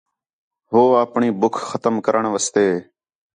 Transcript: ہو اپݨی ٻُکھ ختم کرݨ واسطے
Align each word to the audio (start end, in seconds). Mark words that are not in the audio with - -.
ہو 0.71 0.81
اپݨی 1.05 1.29
ٻُکھ 1.39 1.59
ختم 1.69 1.95
کرݨ 2.05 2.23
واسطے 2.33 2.67